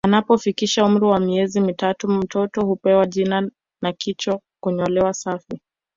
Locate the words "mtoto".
2.07-2.65